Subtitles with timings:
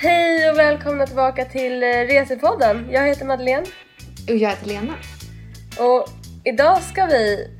[0.00, 2.88] Hej och välkomna tillbaka till eh, Resepodden.
[2.90, 3.66] Jag heter Madeleine
[4.28, 4.94] Och jag heter Lena.
[5.78, 6.08] och
[6.44, 7.50] idag ska vi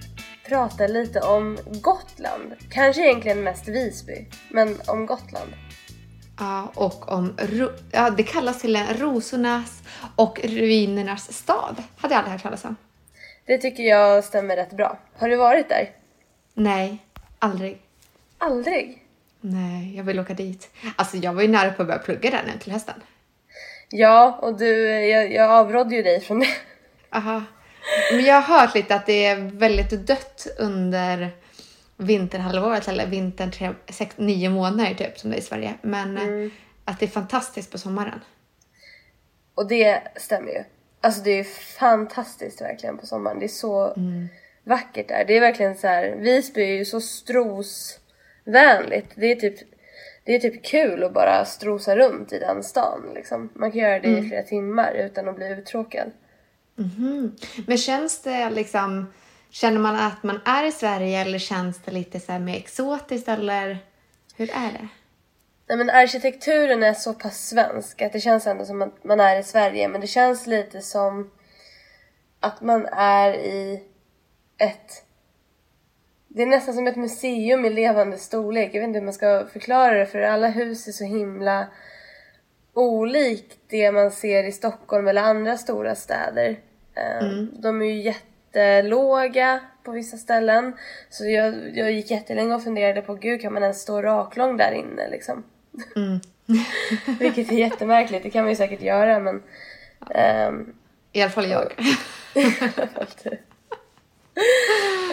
[0.49, 2.55] prata lite om Gotland.
[2.71, 5.53] Kanske egentligen mest Visby, men om Gotland.
[6.39, 7.35] Ja, och om...
[7.39, 9.83] Ro- ja, det kallas till en rosornas
[10.17, 11.83] och ruinernas stad.
[11.97, 12.77] Hade jag aldrig hört talas om.
[13.47, 14.99] Det tycker jag stämmer rätt bra.
[15.19, 15.91] Har du varit där?
[16.55, 16.99] Nej,
[17.39, 17.83] aldrig.
[18.39, 19.03] Aldrig?
[19.41, 20.71] Nej, jag vill åka dit.
[20.97, 23.03] Alltså jag var ju nära på att börja plugga där nu till hösten.
[23.91, 26.49] Ja, och du, jag, jag avrådde ju dig från det.
[27.11, 27.43] Aha.
[28.13, 31.31] Men jag har hört lite att det är väldigt dött under
[31.97, 35.75] vinterhalvåret eller vintern tre, sex, nio månader typ som det är i Sverige.
[35.83, 36.53] Men eh,
[36.85, 38.21] att det är fantastiskt på sommaren.
[39.55, 40.65] Och det stämmer ju.
[41.01, 41.45] Alltså det är
[41.79, 43.39] fantastiskt verkligen på sommaren.
[43.39, 43.95] Det är så
[44.65, 45.25] vackert där.
[45.27, 46.17] Det är verkligen så här.
[46.17, 47.01] Visby är ju så
[48.49, 49.13] strosvänligt.
[49.15, 49.59] Det är typ
[50.25, 53.49] det är typ kul att bara strosa runt i den stan liksom.
[53.55, 56.11] Man kan göra det i flera timmar utan att bli uttråkad.
[56.75, 57.37] Mhm.
[57.67, 59.13] Men känns det liksom,
[59.51, 63.79] känner man att man är i Sverige eller känns det lite så mer exotiskt eller
[64.37, 64.89] hur är det?
[65.69, 69.41] Nej men arkitekturen är så pass svensk att det känns ändå som att man är
[69.41, 71.31] i Sverige men det känns lite som
[72.41, 73.83] att man är i
[74.59, 75.08] ett
[76.29, 78.71] det är nästan som ett museum i levande storlek.
[78.75, 81.67] Jag vet inte hur man ska förklara det för alla hus är så himla
[82.73, 86.57] olikt det man ser i Stockholm eller andra stora städer.
[86.95, 90.77] Eh, De är ju jättelåga på vissa ställen.
[91.11, 94.73] Så jag, jag gick jättelänge och funderade på, gud kan man ens stå raklång där
[94.73, 95.45] inne liksom?
[97.21, 99.43] Vilket är jättemärkligt, det kan man ju säkert göra men...
[100.11, 100.75] ehm,
[101.13, 101.73] I alla fall jag.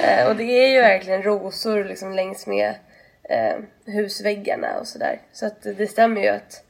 [0.04, 2.76] Eh, och det är ju verkligen rosor liksom längs med
[3.24, 5.22] eh, husväggarna och sådär.
[5.34, 6.64] Så att det stämmer ju att,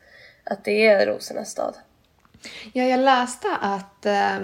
[0.44, 1.76] att det är rosornas stad.
[2.74, 4.38] Ja, jag läste att eh,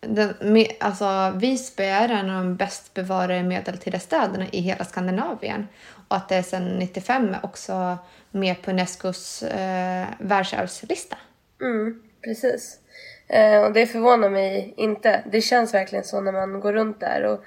[0.00, 0.34] den,
[0.80, 5.68] alltså, Visby är en av de bäst bevarade medeltida städerna i hela Skandinavien.
[6.08, 7.98] Och att det är sedan 95 också
[8.30, 11.16] med på Unescos eh, världsarvslista.
[11.60, 12.78] Mm, precis.
[13.28, 15.22] Eh, och det förvånar mig inte.
[15.32, 17.22] Det känns verkligen så när man går runt där.
[17.22, 17.44] Och,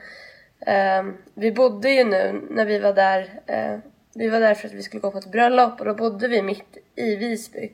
[0.68, 3.42] ehm, vi bodde ju nu när vi var där.
[3.46, 3.78] Eh,
[4.16, 6.42] vi var där för att vi skulle gå på ett bröllop och då bodde vi
[6.42, 7.72] mitt i Visby.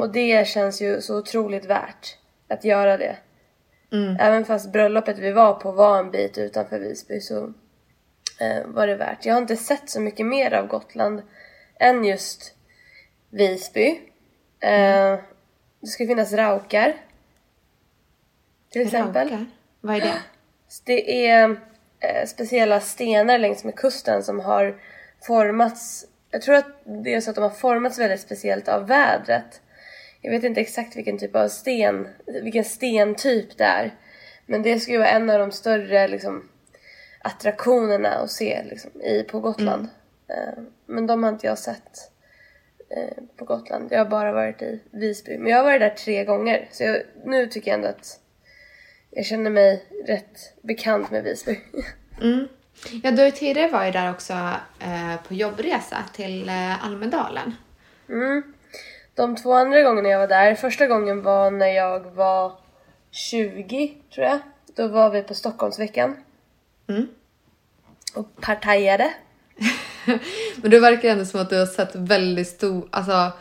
[0.00, 2.16] Och det känns ju så otroligt värt
[2.48, 3.16] att göra det.
[4.18, 7.52] Även fast bröllopet vi var på var en bit utanför Visby så
[8.40, 9.26] eh, var det värt.
[9.26, 11.22] Jag har inte sett så mycket mer av Gotland
[11.80, 12.54] än just
[13.30, 14.00] Visby.
[14.60, 15.18] Eh,
[15.80, 16.96] det ska finnas raukar.
[18.70, 19.28] Till exempel.
[19.28, 19.46] Raukar?
[19.80, 20.14] Vad är det?
[20.84, 21.56] Det är
[22.00, 24.80] eh, speciella stenar längs med kusten som har
[25.20, 26.06] formats.
[26.30, 29.60] Jag tror att det är så att de har formats väldigt speciellt av vädret.
[30.20, 33.94] Jag vet inte exakt vilken typ av sten, vilken stentyp det är.
[34.46, 36.48] Men det ju vara en av de större liksom,
[37.18, 39.88] attraktionerna att se liksom, i, på Gotland.
[40.28, 42.10] Eh, men de har inte jag sett
[42.96, 43.92] eh, på Gotland.
[43.92, 45.38] Jag har bara varit i Visby.
[45.38, 46.68] Men jag har varit där tre gånger.
[46.72, 48.20] Så jag, nu tycker jag ändå att
[49.10, 51.60] jag känner mig rätt bekant med Visby.
[52.22, 52.48] Mm.
[53.02, 54.32] Ja, du har ju tidigare varit där också
[54.80, 57.54] eh, på jobbresa till eh, Almedalen.
[58.08, 58.42] Mm.
[59.14, 62.52] De två andra gångerna jag var där, första gången var när jag var
[63.10, 64.38] 20 tror jag.
[64.76, 66.16] Då var vi på Stockholmsveckan.
[66.88, 67.08] Mm.
[68.14, 69.14] Och partajade.
[70.56, 73.32] Men det verkar ändå som att du har sett väldigt stor, alltså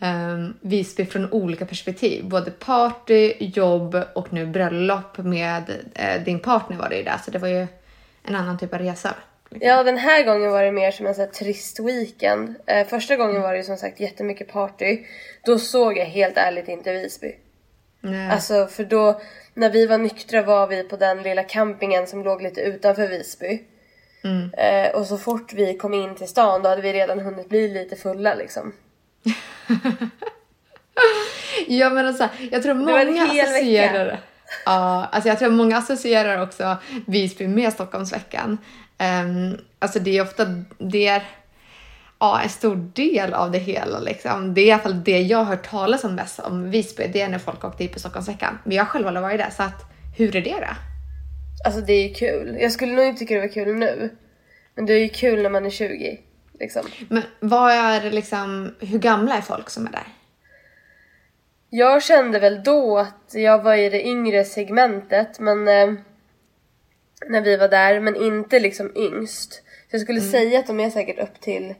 [0.00, 2.24] um, Visby från olika perspektiv.
[2.24, 7.18] Både party, jobb och nu bröllop med eh, din partner var det ju där.
[7.24, 7.66] Så det var ju
[8.22, 9.14] en annan typ av resa.
[9.50, 12.54] Ja, den här gången var det mer som en sån här trist weekend.
[12.66, 14.98] Eh, första gången var det ju som sagt jättemycket party.
[15.44, 17.34] Då såg jag helt ärligt inte Visby.
[18.00, 18.30] Nej.
[18.30, 19.20] Alltså för då,
[19.54, 23.62] när vi var nyktra var vi på den lilla campingen som låg lite utanför Visby.
[24.52, 27.68] Eh, och så fort vi kom in till stan då hade vi redan hunnit bli
[27.68, 28.72] lite fulla liksom.
[31.68, 34.20] Ja men alltså, jag tror många associerar
[34.66, 36.76] Ja, alltså jag tror många associerar också
[37.06, 38.58] Visby med Stockholmsveckan.
[38.98, 40.44] Um, alltså det är ofta,
[40.78, 41.22] det är
[42.18, 44.54] ja, en stor del av det hela liksom.
[44.54, 47.20] Det är i alla fall det jag har hört talas om mest om Visby, det
[47.20, 48.58] är när folk åkte dit på Stockholmsveckan.
[48.64, 49.84] Men jag har själv aldrig varit där, så att
[50.16, 50.97] hur är det då?
[51.64, 52.56] Alltså det är ju kul.
[52.60, 54.10] Jag skulle nog inte tycka det var kul nu.
[54.74, 56.20] Men det är ju kul när man är 20.
[56.60, 56.86] Liksom.
[57.08, 60.06] Men vad är liksom, hur gamla är folk som är där?
[61.70, 65.92] Jag kände väl då att jag var i det yngre segmentet men eh,
[67.26, 69.52] när vi var där men inte liksom yngst.
[69.52, 71.74] Så jag skulle säga att de är säkert upp till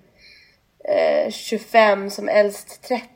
[0.84, 3.06] eh, 25 som äldst 30.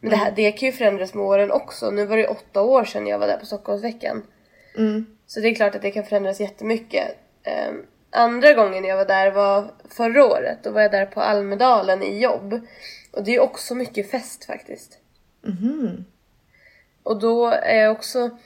[0.00, 1.90] Men det, här, det kan ju förändras med åren också.
[1.90, 4.22] Nu var det åtta år sedan jag var där på Stockholmsveckan.
[4.76, 5.06] Mm.
[5.30, 7.16] Så det är klart att det kan förändras jättemycket.
[7.68, 10.58] Um, andra gången jag var där var förra året.
[10.62, 12.60] Då var jag där på Almedalen i jobb.
[13.12, 14.98] Och det är också mycket fest faktiskt.
[15.42, 16.04] Mhm.
[17.02, 18.38] Och då är jag också...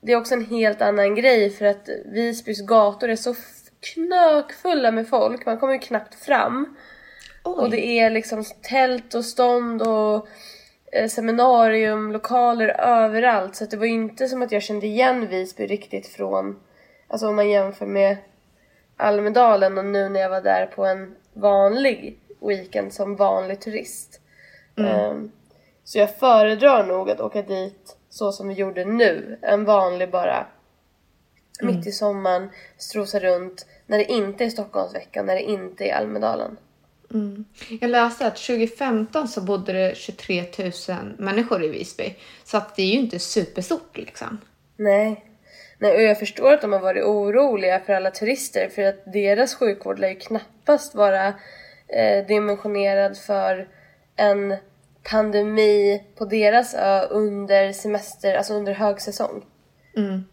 [0.00, 3.34] Det är också en helt annan grej för att Visbys gator är så
[3.80, 5.46] knökfulla med folk.
[5.46, 6.76] Man kommer ju knappt fram.
[7.44, 7.54] Oj.
[7.62, 10.28] Och det är liksom tält och stånd och
[11.08, 13.56] seminarium, lokaler överallt.
[13.56, 16.60] Så det var inte som att jag kände igen Visby riktigt från,
[17.08, 18.16] alltså om man jämför med
[18.96, 24.20] Almedalen och nu när jag var där på en vanlig weekend som vanlig turist.
[24.76, 25.30] Ehm,
[25.84, 29.38] så jag föredrar nog att åka dit så som vi gjorde nu.
[29.42, 30.46] En vanlig bara
[31.62, 36.56] mitt i sommaren, strosa runt när det inte är Stockholmsveckan, när det inte är Almedalen.
[37.10, 37.44] Mm.
[37.80, 40.72] Jag läste att 2015 så bodde det 23 000
[41.18, 42.14] människor i Visby.
[42.44, 44.40] Så att det är ju inte superstort liksom.
[44.76, 45.24] Nej.
[45.78, 49.54] Nej, och jag förstår att de har varit oroliga för alla turister för att deras
[49.54, 51.26] sjukvård lär ju knappast vara
[51.88, 53.68] eh, dimensionerad för
[54.16, 54.56] en
[55.10, 59.44] pandemi på deras ö under semester, alltså under högsäsong.
[59.96, 60.24] Mm.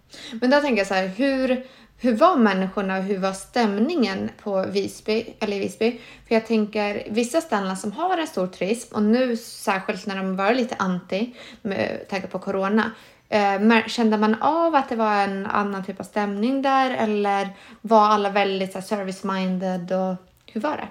[0.42, 1.66] Men där tänker jag så här, hur,
[2.02, 6.00] hur var människorna och hur var stämningen på Visby, eller i Visby?
[6.28, 10.36] För jag tänker, vissa ställen som har en stor turism och nu särskilt när de
[10.36, 12.92] var lite anti med tanke på corona.
[13.30, 17.50] Eh, kände man av att det var en annan typ av stämning där eller
[17.82, 20.16] var alla väldigt service-minded och
[20.46, 20.88] hur var det?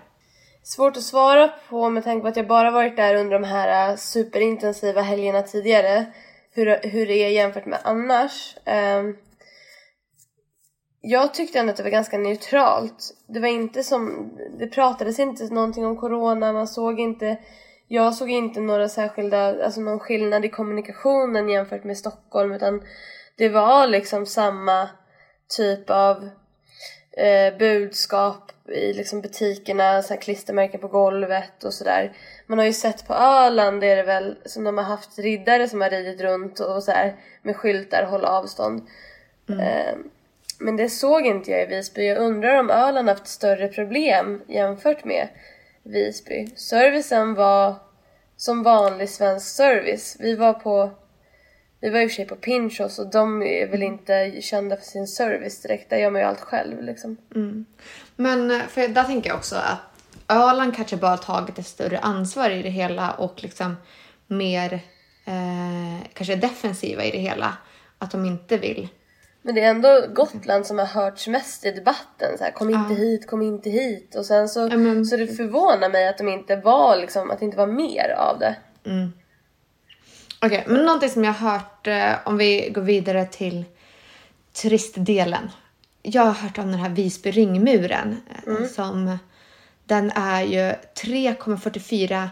[0.62, 3.90] Svårt att svara på med tanke på att jag bara varit där under de här
[3.90, 6.06] eh, superintensiva helgerna tidigare.
[6.52, 8.56] Hur, hur det är jämfört med annars.
[8.64, 9.02] Eh,
[11.00, 13.14] jag tyckte ändå att det var ganska neutralt.
[13.26, 17.37] Det var inte som, det pratades inte någonting om corona, man såg inte,
[17.88, 22.82] jag såg inte några särskilda, alltså någon skillnad i kommunikationen jämfört med Stockholm utan
[23.37, 24.88] det var liksom samma
[25.56, 26.29] typ av
[27.12, 32.17] eh, budskap i liksom butikerna, så här klistermärken på golvet och sådär.
[32.46, 35.81] Man har ju sett på Öland är det väl som de har haft riddare som
[35.81, 38.88] har ridit runt och så här med skyltar håll avstånd.
[39.49, 39.94] Eh,
[40.60, 42.06] men det såg inte jag i Visby.
[42.06, 45.28] Jag undrar om Öland haft större problem jämfört med
[45.82, 46.46] Visby.
[46.56, 47.74] Servicen var
[48.36, 50.16] som vanlig svensk service.
[50.20, 50.90] Vi var på
[51.80, 54.84] vi var i och för sig på Pinchos och de är väl inte kända för
[54.84, 55.90] sin service direkt.
[55.90, 57.16] Där gör man ju allt själv liksom.
[58.16, 59.78] Men eh, för där tänker jag också att
[60.28, 63.76] Öland kanske bara tagit ett större ansvar i det hela och liksom
[64.26, 64.72] mer
[65.24, 67.56] eh, kanske defensiva i det hela.
[67.98, 68.88] Att de inte vill.
[69.42, 72.38] Men det är ändå Gotland som har hörts mest i debatten.
[72.38, 74.14] Så här, kom inte hit, kom inte hit.
[74.14, 77.38] Och sen så, Ja, men- så det förvånar mig att de inte var liksom, att
[77.38, 78.56] det inte var mer av det.
[80.42, 83.64] Okej, men någonting som jag har hört eh, om vi går vidare till
[84.52, 85.50] turistdelen.
[86.02, 89.19] Jag har hört om den här Visby ringmuren eh, som
[89.84, 92.28] den är ju 3,44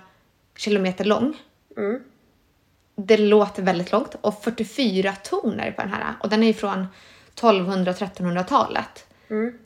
[0.56, 1.36] kilometer lång.
[1.76, 2.02] Mm.
[3.00, 6.46] Det låter väldigt långt och 44 torn är det på den här och den är
[6.46, 6.86] ju från
[7.34, 9.06] 1200 1300-talet.
[9.30, 9.58] Mm.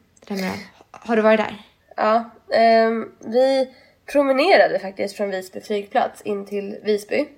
[0.91, 1.57] Har du varit där?
[1.97, 3.69] Ja, ehm, vi
[4.13, 7.29] promenerade faktiskt från Visby flygplats in till Visby.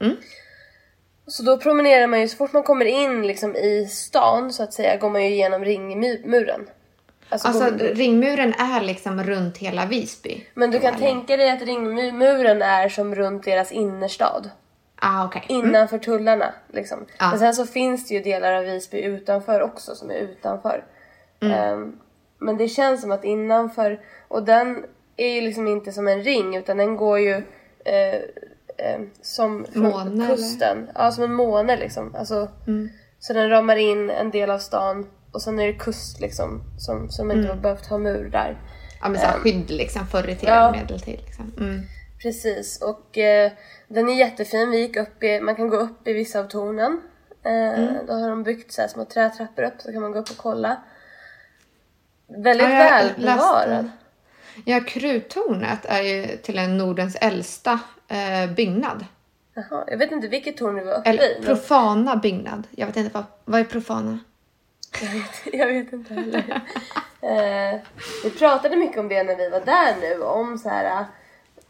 [0.00, 0.16] Mm.
[1.26, 4.72] Så då promenerar man ju, så fort man kommer in liksom i stan så att
[4.72, 6.68] säga, går man ju igenom ringmuren.
[7.28, 10.44] Alltså, Alltså går- ringmuren är liksom runt hela Visby.
[10.54, 14.50] men du kan tänka dig att ringmuren är som runt deras innerstad.
[15.00, 15.44] Ah, okej.
[15.48, 17.06] Innanför tullarna liksom.
[17.18, 17.30] Ja.
[17.30, 20.84] Men sen så finns det ju delar av Visby utanför också som är utanför.
[21.40, 21.96] Ehm,
[22.38, 24.84] men det känns som att innanför, och den
[25.16, 27.34] är ju liksom inte som en ring utan den går ju
[27.84, 28.14] eh,
[28.78, 30.90] eh, som från Måne, kusten.
[30.94, 32.14] Ja, som en måne liksom.
[32.14, 32.48] Alltså,
[33.18, 37.08] Så den ramar in en del av stan och sen är det kust liksom som,
[37.10, 38.58] som inte har behövt ha mur där.
[39.02, 40.72] Ja, men så här skydd liksom förr i tiden, Ja.
[40.72, 41.20] medeltid.
[41.26, 41.52] Liksom.
[41.60, 41.80] Mm.
[42.22, 43.52] Precis, och eh,
[43.88, 44.70] den är jättefin.
[44.70, 47.00] Vi gick upp i, man kan gå upp i vissa av tornen.
[47.42, 50.36] Eh, Då har de byggt så små trätrappor upp så kan man gå upp och
[50.36, 50.76] kolla.
[52.26, 53.90] Väldigt Ja, välbevarad.
[54.64, 59.04] Ja, Kruttornet är ju till en Nordens äldsta eh, byggnad.
[59.54, 61.42] Jaha, jag vet inte vilket torn vi var uppe Eller i.
[61.44, 62.66] profana byggnad.
[62.70, 64.18] Jag vet inte vad, vad är profana?
[65.02, 66.60] Jag vet, jag vet inte heller.
[67.20, 67.80] eh,
[68.24, 70.22] vi pratade mycket om det när vi var där nu.
[70.22, 71.04] Om så här...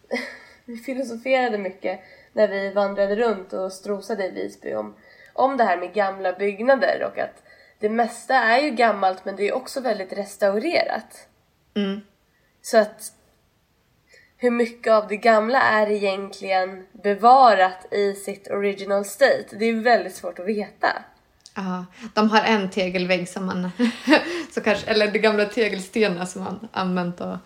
[0.64, 2.00] vi filosoferade mycket
[2.32, 4.94] när vi vandrade runt och strosade i Visby om,
[5.32, 7.42] om det här med gamla byggnader och att
[7.78, 11.28] det mesta är ju gammalt men det är också väldigt restaurerat.
[11.74, 12.00] Mm.
[12.62, 13.12] Så att
[14.36, 19.46] hur mycket av det gamla är egentligen bevarat i sitt original state?
[19.50, 20.88] Det är väldigt svårt att veta.
[21.54, 23.70] Ja, de har en tegelvägg som man,
[24.54, 27.36] så kanske, eller de gamla tegelstenar som man använt och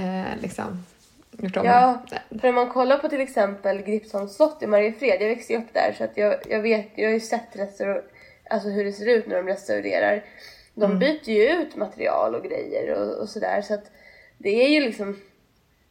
[0.00, 0.84] eh, liksom
[1.38, 1.56] gjort.
[1.56, 2.02] Ja,
[2.40, 5.74] för om man kollar på till exempel Gripsholms slott i Mariefred, jag växte ju upp
[5.74, 8.04] där så att jag, jag vet, jag har ju sett restaur,
[8.50, 10.24] alltså hur det ser ut när de restaurerar.
[10.74, 10.98] De Mm.
[10.98, 13.84] byter ju ut material och grejer och, och sådär så att
[14.38, 15.20] det är ju liksom,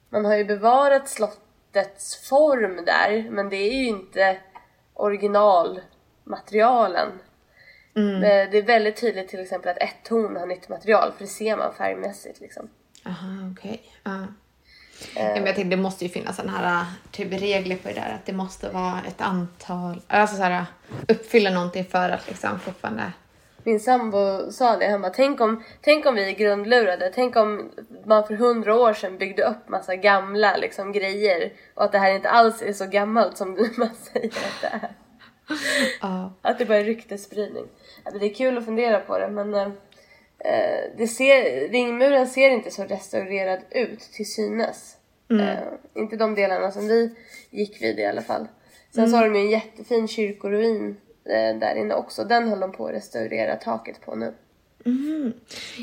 [0.10, 4.38] man har ju bevarat slottets form där men det är ju inte
[4.94, 7.10] originalmaterialen.
[7.96, 8.16] Mm.
[8.16, 11.30] Eh, Det är väldigt tydligt till exempel att ett torn har nytt material för det
[11.30, 12.70] ser man färgmässigt liksom.
[13.06, 13.82] Aha, okej.
[14.04, 14.12] Ja.
[14.12, 14.26] Ja,
[15.16, 18.26] men jag tänkte det måste ju finnas sådana här typ regler på det där att
[18.26, 20.66] det måste vara ett antal, alltså så här
[21.08, 23.12] uppfylla någonting för att liksom fortfarande
[23.64, 27.72] Min sambo sa det, han bara tänk om, tänk om vi är grundlurade, tänk om
[28.06, 32.12] man för hundra år sedan byggde upp massa gamla liksom, grejer och att det här
[32.14, 34.90] inte alls är så gammalt som man säger att det är.
[36.02, 36.34] Ja.
[36.42, 37.66] Att det bara är ryktesspridning.
[38.20, 39.70] Det är kul att fundera på det men eh, eh,
[40.98, 44.98] det ser, ringmuren ser inte så restaurerad ut till synes.
[45.32, 47.16] Eh, inte de delarna som vi
[47.50, 48.48] gick vid i alla fall.
[48.96, 52.24] Sen så har de ju en jättefin kyrkoruin eh, där inne också.
[52.24, 54.34] Den håller de på att restaurera taket på nu.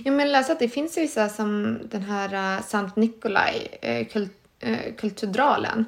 [0.04, 4.06] Ja, men jag läste att det finns vissa som den här uh, Sankt Nikolaj eh,
[4.06, 5.84] kult, eh, kulturdralen.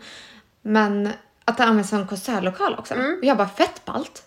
[0.62, 1.08] Men
[1.44, 2.94] att det används som konsertlokal också.
[2.94, 4.22] Och jag bara fett ballt.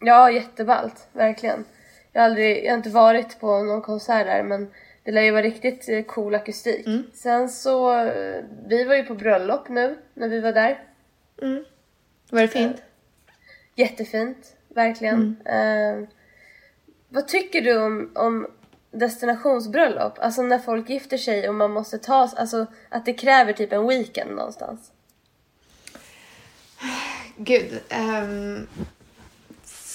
[0.00, 1.08] Ja, jätteballt.
[1.12, 1.64] Verkligen.
[2.12, 4.70] Jag har, aldrig, jag har inte varit på någon konsert där men
[5.02, 6.86] det lär ju vara riktigt eh, cool akustik.
[7.14, 10.84] Sen så, eh, vi var ju på bröllop nu när vi var där.
[12.30, 12.82] Var det fint?
[13.74, 15.36] Jättefint, verkligen.
[15.44, 16.08] Eh,
[17.08, 18.46] vad tycker du om, om
[18.90, 20.18] destinationsbröllop?
[20.18, 23.88] Alltså när folk gifter sig och man måste ta, alltså att det kräver typ en
[23.88, 24.92] weekend någonstans.
[27.36, 27.80] Gud.
[27.88, 28.66] ehm,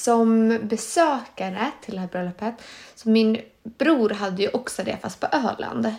[0.03, 2.53] som besökare till det här bröllopet,
[2.95, 5.95] så min bror hade ju också det fast på Öland.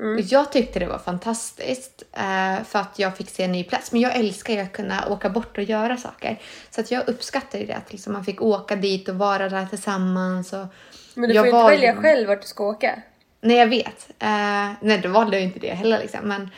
[0.00, 3.92] Och jag tyckte det var fantastiskt eh, för att jag fick se en ny plats.
[3.92, 6.40] Men jag älskar ju att kunna åka bort och göra saker.
[6.70, 9.66] Så att jag uppskattar ju det att liksom man fick åka dit och vara där
[9.66, 10.52] tillsammans.
[10.52, 10.66] Och
[11.14, 13.02] Men du får ju inte välja själv vart du ska åka.
[13.40, 14.10] Nej, jag vet.
[14.18, 15.98] Eh, nej, då valde jag inte det heller.
[15.98, 16.20] Liksom.
[16.28, 16.50] Men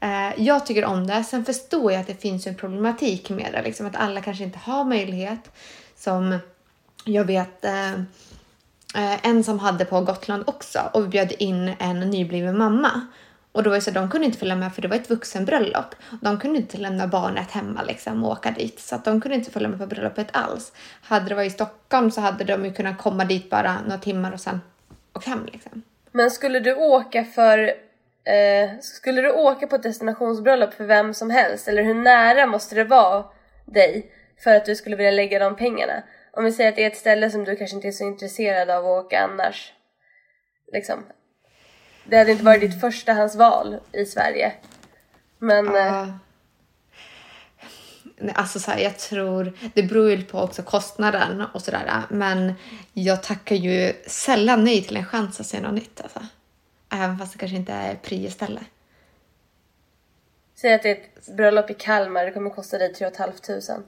[0.00, 1.24] eh, jag tycker om det.
[1.24, 3.62] Sen förstår jag att det finns en problematik med det.
[3.62, 5.50] Liksom, att alla kanske inte har möjlighet.
[6.00, 6.38] Som
[7.04, 7.92] jag vet eh,
[8.94, 13.06] eh, en som hade på Gotland också och vi bjöd in en nybliven mamma.
[13.52, 15.10] Och då var det så att de kunde inte följa med för det var ett
[15.10, 15.94] vuxenbröllop.
[16.20, 18.80] De kunde inte lämna barnet hemma liksom och åka dit.
[18.80, 20.72] Så att de kunde inte följa med på bröllopet alls.
[21.02, 24.32] Hade det varit i Stockholm så hade de ju kunnat komma dit bara några timmar
[24.32, 24.60] och sen
[25.14, 25.82] åka hem liksom.
[26.12, 27.58] Men skulle du åka för
[28.24, 31.68] eh, skulle du åka på ett destinationsbröllop för vem som helst?
[31.68, 33.24] Eller hur nära måste det vara
[33.64, 34.12] dig
[34.44, 36.02] för att du skulle vilja lägga de pengarna?
[36.32, 38.70] Om vi säger att det är ett ställe som du kanske inte är så intresserad
[38.70, 39.72] av att åka annars.
[40.72, 41.04] Liksom.
[42.04, 44.52] Det hade inte varit ditt förstahandsval i Sverige.
[45.38, 46.18] Men eh, Ja.
[48.20, 52.02] Nej, Alltså så här, jag tror, det beror ju på också kostnaden och sådär.
[52.10, 52.54] Men
[52.92, 56.00] jag tackar ju sällan nej till en chans att se något nytt.
[56.00, 56.20] Alltså.
[56.92, 58.60] Även fast det kanske inte är prioställe.
[60.60, 63.82] säg att det är ett bröllop i Kalmar, det kommer kosta dig 3 500.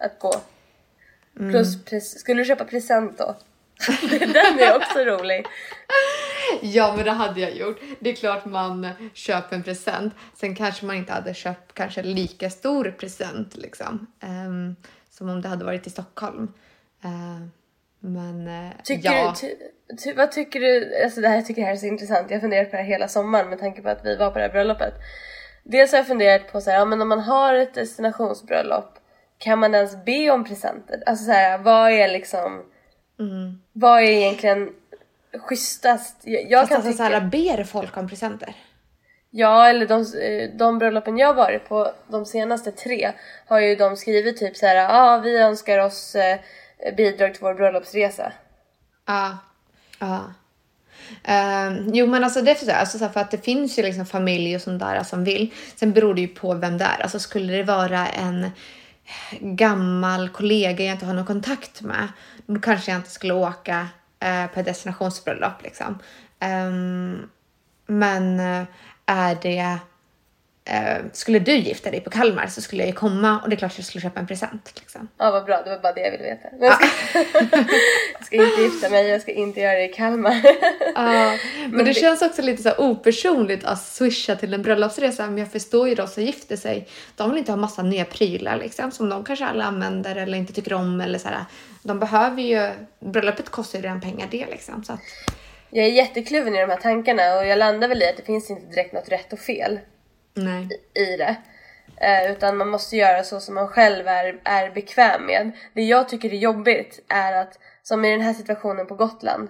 [0.00, 0.32] Att gå.
[1.36, 3.36] Plus, pres- skulle du köpa present då?
[4.10, 5.46] Den är också rolig.
[6.62, 7.80] Ja, men det hade jag gjort.
[8.00, 10.14] Det är klart man köper en present.
[10.34, 14.06] Sen kanske man inte hade köpt kanske lika stor present liksom.
[14.20, 14.76] Ehm,
[15.10, 16.52] som om det hade varit i Stockholm.
[17.04, 17.50] Ehm,
[18.00, 19.34] men eh, Tycker ja.
[19.40, 19.54] du, ty,
[19.96, 22.36] ty, vad tycker du, alltså det här jag tycker det här är så intressant, jag
[22.36, 24.44] har funderat på det här hela sommaren med tanke på att vi var på det
[24.44, 24.94] här bröllopet.
[25.64, 28.98] Dels har jag funderat på så här, ja men om man har ett destinationsbröllop,
[29.40, 31.02] kan man ens be om presenter?
[31.06, 32.62] Alltså så här, vad är liksom,
[33.72, 34.70] vad är egentligen
[35.38, 36.16] schysstast?
[36.24, 38.54] Jag, jag Fast kan alltså, tycka, så här, ber folk om presenter?
[39.30, 43.12] ja eller de, eh, de bröllopen jag varit på, de senaste tre,
[43.46, 46.38] har ju de skrivit typ så här, ja ah, vi önskar oss eh,
[46.96, 48.32] bidrag till vår bröllopsresa.
[49.06, 49.38] Ja.
[49.98, 50.34] ja.
[51.24, 54.56] Ehm, jo men alltså det är här, alltså för att det finns ju liksom familj
[54.56, 55.54] och sånt där som vill.
[55.76, 57.02] Sen beror det ju på vem det är.
[57.02, 58.50] Alltså skulle det vara en
[59.40, 62.08] gammal kollega jag inte har någon kontakt med,
[62.46, 63.88] då kanske jag inte skulle åka
[64.20, 65.98] eh, på ett destinationsbröllop liksom.
[66.44, 67.30] Um,
[67.86, 68.64] men eh,
[69.06, 69.78] är det
[70.70, 73.58] eh, skulle du gifta dig på Kalmar så skulle jag ju komma och det är
[73.58, 74.72] klart jag skulle köpa en present.
[74.76, 75.08] Liksom.
[75.18, 75.62] Ja, vad bra.
[75.62, 76.48] Det var bara det jag ville veta.
[76.58, 77.18] Men jag, ska,
[78.12, 80.42] jag ska inte gifta mig, jag ska inte göra det i Kalmar.
[80.94, 85.26] Ja, men, det, känns också lite så opersonligt att swisha till en bröllopsresa.
[85.26, 86.88] Men jag förstår ju de som gifter sig.
[87.16, 90.52] De vill inte ha massa nya prylar liksom, som de kanske alla använder eller inte
[90.52, 91.00] tycker om.
[91.00, 91.44] Eller så här.
[91.82, 94.84] De behöver ju, bröllopet kostar ju redan pengar det liksom.
[94.84, 95.00] Så att...
[95.70, 98.50] Jag är jättekluven i de här tankarna och jag landar väl i att det finns
[98.50, 99.80] inte direkt något rätt och fel
[100.34, 100.68] Nej.
[100.94, 101.36] i det.
[102.00, 105.50] Eh, utan man måste göra så som man själv är, är bekväm med.
[105.74, 109.48] Det jag tycker är jobbigt är att, som i den här situationen på Gotland,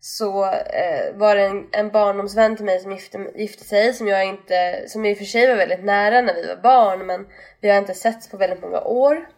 [0.00, 4.24] så eh, var det en, en barndomsvän till mig som gifte, gifte sig som jag
[4.24, 7.26] inte, som i och för sig var väldigt nära när vi var barn men
[7.60, 9.28] vi har inte setts på väldigt många år.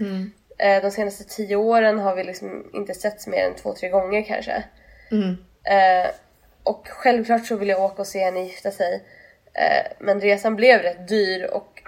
[0.00, 0.32] Mm.
[0.58, 4.22] Eh, de senaste tio åren har vi liksom inte setts mer än två, tre gånger
[4.22, 4.64] kanske.
[5.10, 5.36] Mm.
[5.64, 6.10] Eh,
[6.62, 9.02] och självklart så vill jag åka och se henne gifta sig.
[9.54, 11.82] Eh, men resan blev rätt dyr och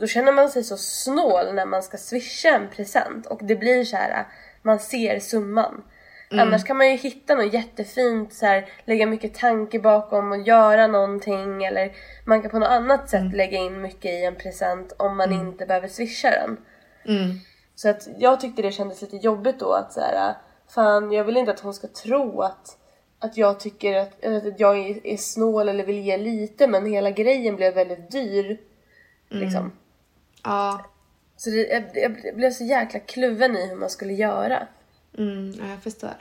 [0.00, 3.84] då känner man sig så snål när man ska swisha en present och det blir
[3.84, 4.26] så här,
[4.62, 5.84] man ser summan.
[6.30, 10.86] Annars kan man ju hitta något jättefint, så här, lägga mycket tanke bakom och göra
[10.86, 11.92] någonting eller
[12.24, 15.66] man kan på något annat sätt lägga in mycket i en present om man inte
[15.66, 16.56] behöver swisha den.
[17.04, 17.38] Mm.
[17.74, 20.34] Så att jag tyckte det kändes lite jobbigt då att så här,
[20.68, 22.78] fan jag vill inte att hon ska tro att,
[23.26, 27.10] att jag tycker att, att jag är, är snål eller vill ge lite men hela
[27.10, 28.58] grejen blev väldigt dyr.
[29.28, 29.72] Liksom.
[30.44, 30.86] Ja.
[31.36, 34.66] Så det, jag, jag blev så jäkla kluven i hur man skulle göra.
[35.18, 36.14] Mm, ja, jag förstår.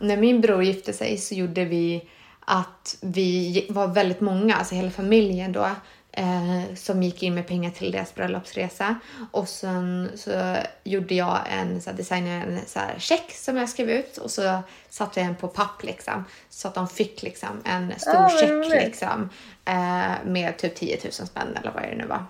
[0.00, 2.08] När min bror gifte sig så gjorde vi
[2.40, 5.68] att vi var väldigt många, alltså hela familjen då,
[6.12, 8.94] eh, som gick in med pengar till deras bröllopsresa.
[9.32, 13.68] Och sen så gjorde jag en, så här, designade en så här, check som jag
[13.68, 14.58] skrev ut och så
[14.90, 16.24] satte jag den på papp liksom.
[16.50, 19.28] Så att de fick liksom en stor Ah, vad check liksom.
[19.64, 22.24] Eh, med typ 10 000 spänn eller vad det nu var.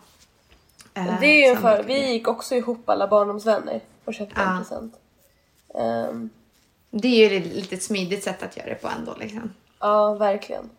[0.95, 4.59] Eh, Det är en för, vi gick också ihop alla barndomsvänner och köpte en Ja.
[4.59, 4.95] present.
[5.75, 6.31] Ehm,
[6.91, 9.55] Det är ju ett lite smidigt sätt att göra det på ändå liksom.
[9.81, 10.71] ja, verkligen.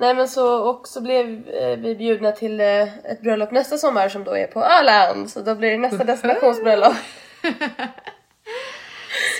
[0.00, 4.08] Nej men så, och så blev eh, vi bjudna till eh, ett bröllop nästa sommar
[4.08, 5.30] som då är på Öland.
[5.30, 6.94] Så då blir det nästa destinationsbröllop.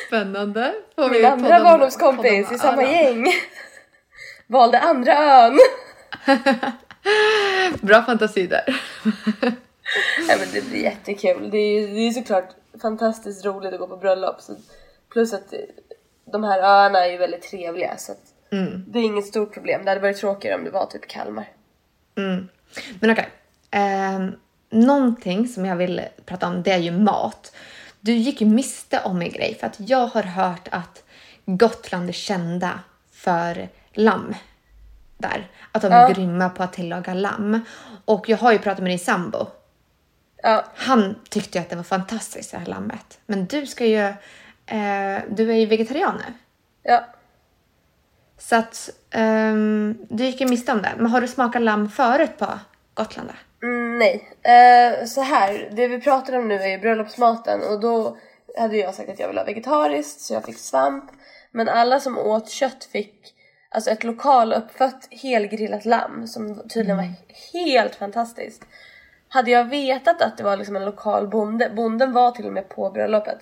[0.06, 0.74] Spännande.
[0.94, 3.26] Får Min andra barndomskompis i samma gäng.
[4.46, 5.58] Valde andra ön.
[7.80, 8.82] Bra fantasi där.
[10.26, 11.50] Nej men det blir jättekul.
[11.50, 12.48] Det är, det är såklart
[12.82, 14.40] fantastiskt roligt att gå på bröllop.
[14.40, 14.56] Så,
[15.12, 15.54] plus att
[16.32, 18.84] de här öarna är ju väldigt trevliga så att Mm.
[18.88, 19.84] det är inget stort problem.
[19.84, 21.48] Det hade varit tråkigare om det var typ Kalmar.
[22.16, 22.48] Mm.
[23.00, 23.28] Men okej.
[23.70, 24.32] Ehm,
[24.70, 27.56] någonting som jag vill prata om det är ju mat.
[28.00, 31.04] Du gick ju miste om en grej för att jag har hört att
[31.46, 32.80] Gotland är kända
[33.12, 34.34] för lamm.
[35.18, 35.50] Där.
[35.72, 36.08] Att de är Ja.
[36.08, 37.60] grymma på att tillaga lamm.
[38.04, 39.46] Och jag har ju pratat med din sambo.
[40.42, 43.18] Ja, Han tyckte ju att det var fantastiskt det här lammet.
[43.26, 43.98] Men du ska ju...
[44.66, 46.32] Eh, du är ju vegetarian nu.
[46.82, 47.04] ja.
[48.40, 50.92] Så att ehm, du gick ju miste om det.
[50.96, 52.46] Men har du smakat lamm förut på
[52.94, 53.28] Gotland?
[53.28, 53.66] då?
[53.66, 54.28] Mm, nej.
[54.42, 58.16] Eh, så här, det vi pratar om nu är ju bröllopsmaten och då
[58.58, 61.04] hade jag sagt att jag ville ha vegetariskt så jag fick svamp.
[61.50, 63.34] Men alla som åt kött fick
[63.70, 67.12] alltså ett lokaluppfött helgrillat lamm som tydligen var
[67.52, 68.62] helt fantastiskt.
[69.28, 72.68] Hade jag vetat att det var liksom en lokal bonde, bonden var till och med
[72.68, 73.38] på bröllopet.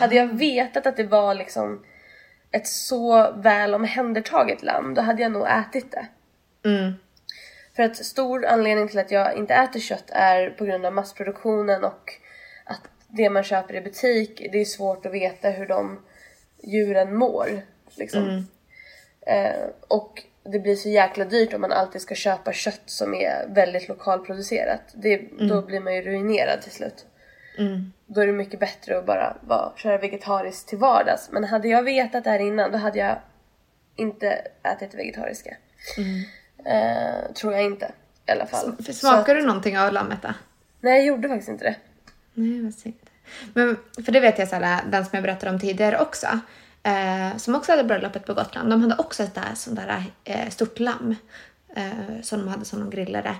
[0.00, 1.84] Hade jag vetat att det var liksom
[2.50, 6.06] ett så väl omhändertaget lamm då hade jag nog ätit det.
[6.68, 6.92] Mm.
[7.76, 11.84] För att stor anledning till att jag inte äter kött är på grund av massproduktionen
[11.84, 12.12] och
[12.64, 16.00] att det man köper i butik, det är svårt att veta hur de
[16.62, 17.62] djuren mår.
[17.94, 18.46] Liksom.
[19.26, 23.46] Eh, och det blir så jäkla dyrt om man alltid ska köpa kött som är
[23.48, 24.80] väldigt lokalproducerat.
[24.94, 27.06] Det, Då blir man ju ruinerad till slut.
[27.58, 27.92] Mm.
[28.06, 31.28] Då är det mycket bättre att bara vara, köra vegetariskt till vardags.
[31.32, 33.18] Men hade jag vetat det här innan då hade jag
[33.96, 34.28] inte
[34.62, 35.56] ätit det vegetariska.
[36.64, 37.92] Eh, tror jag inte
[38.26, 38.76] i alla fall.
[38.88, 40.28] Att- Smakar du någonting av lammet då?
[40.80, 41.76] Nej jag gjorde faktiskt inte det.
[42.34, 42.94] Nej, vad synd.
[43.54, 46.26] Men för det vet jag så här, den som jag berättade om tidigare också.
[46.82, 48.70] Eh, som också hade bröllopet på Gotland.
[48.70, 51.16] De hade också ett där, sånt där eh, stort lamm.
[51.76, 53.34] Eh, som de hade som de grillade.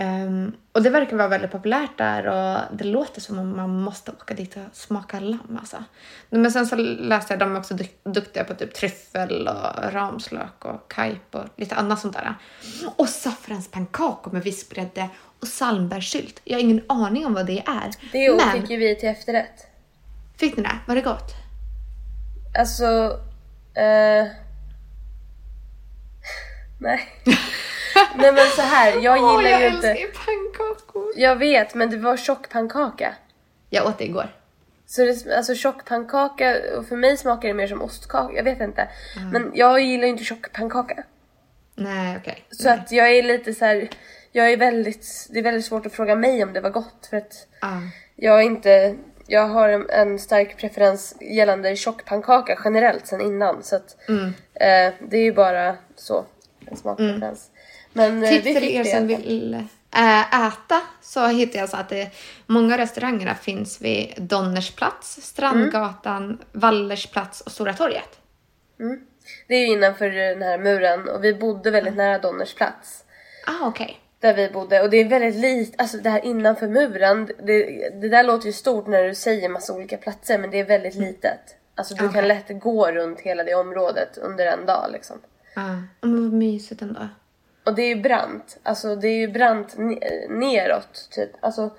[0.00, 4.10] Ehm, och det verkar vara väldigt populärt där och det låter som om man måste
[4.10, 5.84] åka dit och smaka lamm alltså.
[6.30, 9.92] Men sen så läste jag att de är också duk- duktiga på typ tryffel och
[9.92, 12.34] ramslök och kajp och lite annat sånt där.
[12.96, 15.08] Och saffranspannkakor med vispgrädde
[15.40, 16.40] och salmbärssylt.
[16.44, 17.90] Jag har ingen aning om vad det är.
[18.12, 19.66] Det Men fick ju vi till efterrätt.
[20.36, 20.78] fick ni det?
[20.86, 21.32] Var det gott?
[22.58, 22.84] Alltså...
[23.74, 24.26] Eh...
[26.80, 27.08] Nej.
[28.14, 30.00] Nej men så här, jag gillar jag ju älskar inte...
[30.00, 31.12] ju pannkakor.
[31.16, 33.14] Jag vet, men det var tjockpannkaka.
[33.70, 34.34] Jag åt det igår.
[34.86, 38.88] Så det, alltså tjockpannkaka, och för mig smakar det mer som ostkaka, jag vet inte.
[39.32, 41.02] Men jag gillar ju inte tjockpannkaka.
[41.74, 42.44] Nej, okej.
[42.50, 43.88] Så att jag är lite så här,
[44.32, 47.16] jag är väldigt, det är väldigt svårt att fråga mig om det var gott för
[47.16, 47.68] att Ja.
[48.16, 53.76] jag är inte, jag har en, en stark preferens gällande tjockpannkaka generellt sen innan så
[53.76, 56.24] att eh, det är ju bara så,
[56.66, 57.50] en smakpreferens.
[57.98, 58.90] Men eh, Tips vi till er det.
[58.90, 59.64] som vill
[59.96, 62.10] äh, äta så hittar jag så att det,
[62.46, 68.18] många av restaurangerna finns vid Donnersplats, Strandgatan, Wallersplats och Stora torget.
[69.48, 73.04] Det är ju innanför den här muren och vi bodde väldigt nära Donners plats.
[73.46, 74.00] Ah, okej.
[74.20, 78.08] Där vi bodde och det är väldigt litet, alltså det här innanför muren, det, det
[78.08, 81.56] där låter ju stort när du säger massa olika platser men det är väldigt litet.
[81.74, 82.14] Alltså du Okej.
[82.14, 85.16] kan lätt gå runt hela det området under en dag liksom.
[85.54, 87.08] Ah, men vad mysigt ändå.
[87.68, 91.30] Och det är ju brant, alltså det är ju brant ne- neråt typ.
[91.40, 91.70] Alltså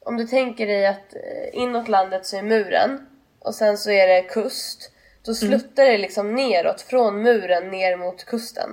[0.00, 3.06] om du tänker dig att eh, inåt landet så är muren
[3.38, 4.90] och sen så är det kust.
[5.22, 8.70] Då sluttar det liksom neråt från muren ner mot kusten.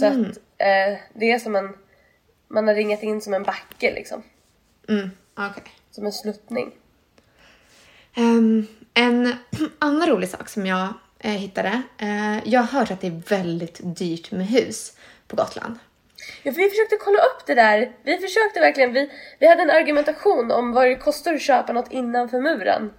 [0.00, 1.74] Så att eh, det är som en,
[2.48, 4.22] man har ringat in som en backe liksom.
[4.88, 5.72] Mm, okej.
[5.90, 6.72] Som en sluttning.
[8.16, 9.34] Ehm, en
[9.78, 11.82] annan rolig sak som jag eh, hittade.
[11.98, 14.92] Eh, jag har hört att det är väldigt dyrt med hus
[15.28, 15.78] på Gotland.
[16.42, 17.92] Ja, för vi försökte kolla upp det där.
[18.02, 18.92] Vi försökte verkligen.
[18.92, 22.90] Vi, vi hade en argumentation om vad det kostar att köpa något innanför muren.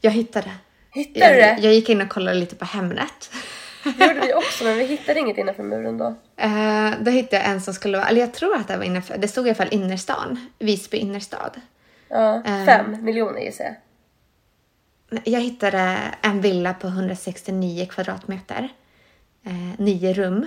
[0.00, 0.50] Jag hittade.
[0.90, 1.62] Hittade du Jag, det?
[1.62, 3.30] jag gick in och kollade lite på Hemnet.
[3.98, 6.06] Det gjorde vi också, men vi hittade inget innanför muren då.
[6.36, 9.18] Eh, då hittade jag en som skulle vara, eller jag tror att det var innanför,
[9.18, 10.50] det stod i alla fall innerstan.
[10.58, 11.60] Visby innerstad.
[12.08, 12.64] Ja, Eh.
[12.64, 13.74] fem miljoner gissar jag.
[15.24, 18.68] Jag hittade en villa på 169 kvadratmeter.
[19.46, 19.52] Eh,
[19.84, 20.46] nio rum.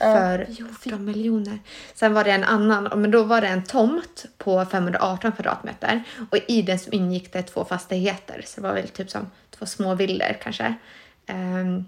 [0.00, 0.46] För
[0.82, 1.58] 14 miljoner.
[1.94, 6.02] Sen var det en annan, men då var det en tomt på 518 kvadratmeter.
[6.30, 8.42] Och i den så ingick det två fastigheter.
[8.44, 10.74] Så det var väl typ som två små villor kanske.
[11.26, 11.84] Ehm,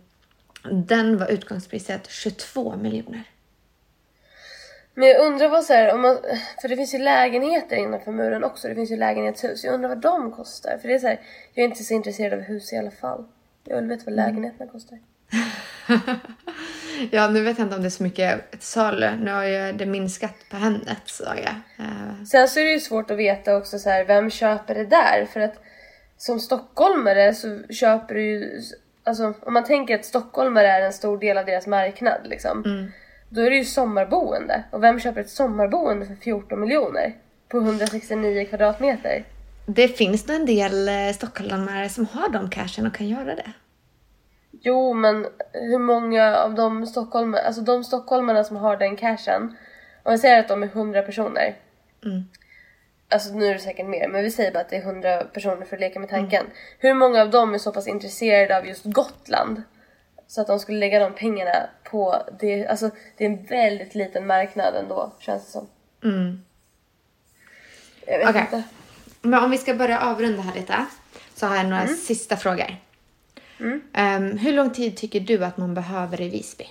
[0.70, 3.24] den var utgångspriset 22 miljoner.
[4.94, 6.18] Men jag undrar vad så här, om man,
[6.60, 8.68] för det finns ju lägenheter innanför muren också.
[8.68, 9.64] Det finns ju lägenhetshus.
[9.64, 10.78] Jag undrar vad de kostar.
[10.78, 11.20] För det är så här,
[11.54, 13.24] jag är inte så intresserad av hus i alla fall.
[13.64, 14.98] Jag vill veta vad lägenheterna kostar.
[17.10, 19.10] Ja, nu vet jag inte om det är så mycket salu.
[19.20, 21.86] Nu har ju det minskat på Hemnet såg jag.
[21.86, 24.84] Eh, Sen så är det ju svårt att veta också så här, vem köper det
[24.86, 25.26] där?
[25.32, 25.54] För att
[26.16, 28.60] som stockholmare så köper du ju,
[29.04, 32.62] alltså om man tänker att stockholmare är en stor del av deras marknad liksom.
[33.28, 34.64] Då är det ju sommarboende.
[34.70, 37.12] Och vem köper ett sommarboende för 14 miljoner?
[37.48, 39.24] På 169 kvadratmeter?
[39.66, 43.52] Det finns nog en del eh, stockholmare som har de cashen och kan göra det.
[44.60, 49.56] Jo, men hur många av de stockholmare, alltså de stockholmarna som har den cashen,
[50.02, 51.56] om vi säger att de är 100 personer.
[53.08, 55.64] Alltså nu är det säkert mer, men vi säger bara att det är 100 personer
[55.64, 56.46] för att leka med tanken.
[56.78, 59.62] Hur många av dem är så pass intresserade av just Gotland?
[60.26, 64.26] Så att de skulle lägga de pengarna på det, alltså det är en väldigt liten
[64.26, 65.68] marknad ändå, känns det som.
[68.06, 68.40] Jag vet Okej.
[68.40, 68.62] inte.
[69.22, 70.86] Men om vi ska börja avrunda här lite
[71.34, 72.76] så har jag några sista frågor.
[73.94, 76.66] Ehm, hur lång tid tycker du att man behöver i Visby?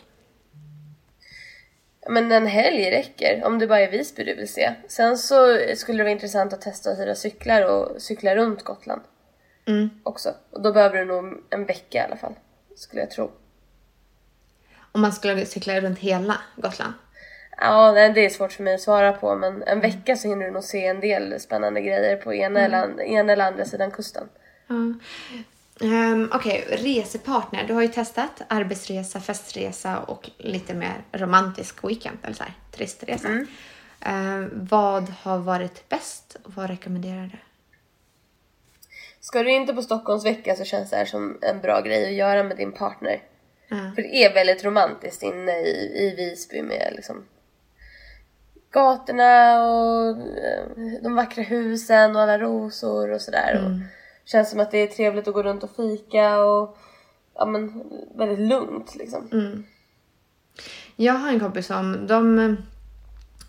[2.09, 4.73] Men en helg räcker om det bara är Visby du vill se.
[4.87, 9.01] Sen så skulle det vara intressant att testa att hyra cyklar och cykla runt Gotland.
[10.03, 10.33] Också.
[10.51, 12.33] Och då behöver du nog en vecka i alla fall.
[12.75, 13.31] Skulle jag tro.
[14.91, 16.93] Om man skulle cykla runt hela Gotland?
[17.57, 20.45] Ja, nej, det är svårt för mig att svara på men en vecka så hinner
[20.45, 23.91] du nog se en del spännande grejer på ena, eller, an- ena eller andra sidan
[23.91, 24.29] kusten.
[24.67, 24.75] Ja.
[25.81, 27.63] Um, Okej, resepartner.
[27.67, 33.45] Du har ju testat arbetsresa, festresa och lite mer romantisk weekend, eller så här, turistresa.
[33.99, 37.37] Ehm, vad har varit bäst och vad rekommenderar du?
[39.19, 42.43] Ska du inte på Stockholmsvecka så känns det här som en bra grej att göra
[42.43, 43.21] med din partner.
[43.67, 43.91] Ja.
[43.95, 47.25] För det är väldigt romantiskt inne i, i Visby med liksom
[48.71, 50.65] gatorna och eh,
[51.03, 53.61] de vackra husen och alla rosor och sådär.
[53.65, 56.77] Och Känns som att det är trevligt att gå runt och fika och
[57.33, 57.83] ja men
[58.15, 59.27] väldigt lugnt liksom.
[60.95, 62.39] Jag har en kompis som de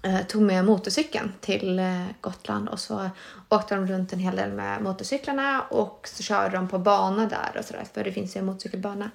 [0.02, 3.10] eh, tog med motorcykeln till eh, Gotland och så
[3.48, 7.58] åkte de runt en hel del med motorcyklarna och så körde de på bana där
[7.58, 9.10] och sådär för det finns ju en motorcykelbana.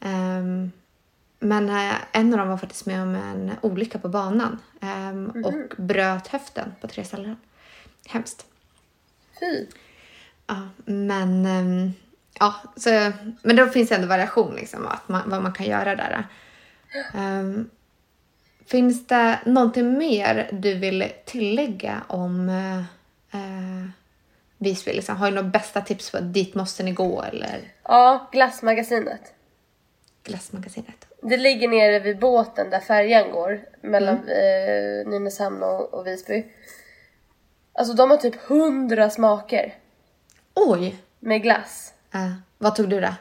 [0.00, 0.72] Ehm,
[1.38, 5.82] men eh, en av dem var faktiskt med om en olycka på banan ehm, och
[5.82, 7.36] bröt höften på tre ställen.
[8.06, 8.46] Hemskt.
[9.40, 9.66] Fy!
[10.46, 11.92] Ja, men, ehm,
[12.40, 15.96] ja, så, men då finns det ändå variation liksom, att man, vad man kan göra
[15.96, 16.26] där.
[17.14, 17.70] Ehm,
[18.66, 22.48] Finns det någonting mer du vill tillägga om
[23.32, 23.88] eh,
[24.58, 24.92] Visby?
[24.92, 25.16] Liksom?
[25.16, 29.20] Har du några bästa tips på dit måste ni gå eller Ja, Glassmagasinet.
[30.24, 31.06] glassmagasinet?
[31.22, 34.28] Det ligger nere vid båten där färjan går mellan Mm.
[34.28, 36.44] eh, Nynäshamn och, och Visby.
[37.72, 39.74] Alltså de har typ hundra smaker
[40.56, 41.02] Oj!
[41.20, 41.94] med glass.
[42.14, 43.14] Eh, vad tog du då?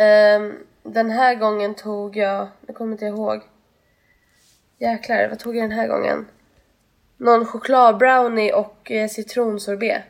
[0.00, 3.40] Ehm, den här gången tog jag, jag kommer inte ihåg.
[4.78, 6.26] Jäklar, vad tog jag den här gången?
[7.16, 10.02] Någon chokladbrownie och eh, citronsorbet.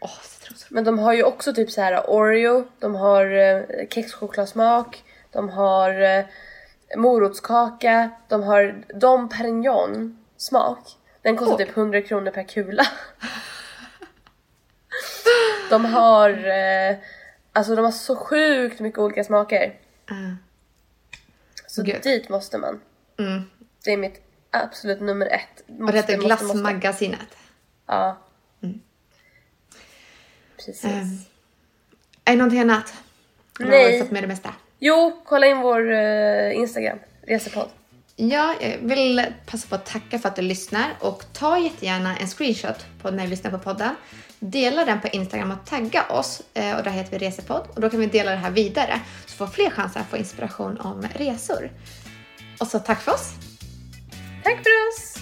[0.00, 0.70] Åh, citronsorbet.
[0.70, 6.02] Men de har ju också typ så här Oreo, de har eh, kexchokladsmak, de har
[6.02, 6.24] eh,
[6.96, 10.96] morotskaka, de har Dom Perignon smak.
[11.22, 11.66] Den kostar Oj.
[11.66, 12.86] typ 100 kronor per kula.
[15.72, 16.96] de har, eh,
[17.52, 19.74] alltså de har så sjukt mycket olika smaker.
[20.10, 20.34] Eh,
[21.66, 22.02] Så Gud.
[22.02, 22.80] dit måste man.
[23.18, 23.42] mm.
[23.84, 25.64] Det är mitt absolut nummer ett.
[25.80, 26.58] Och det heter Måste, måste, måste.
[26.58, 27.36] Glassmagasinet.
[27.86, 28.18] Ja.
[30.56, 30.84] Precis.
[30.84, 31.02] Eh,
[32.24, 32.94] är det någonting annat?
[33.60, 33.92] Eller Nej.
[33.92, 34.54] Har fått med det mesta?
[34.78, 37.68] Jo, kolla in vår eh, Instagram, resepodd.
[38.16, 42.28] Ja, jag vill passa på att tacka för att du lyssnar och ta jättegärna en
[42.28, 43.94] screenshot på när du lyssnar på podden.
[44.38, 47.90] Dela den på Instagram och tagga oss eh, och där heter vi Resepodd och då
[47.90, 51.70] kan vi dela det här vidare så får fler chanser att få inspiration om resor.
[52.60, 53.32] Och så tack för oss!
[54.44, 55.18] Tack för oss!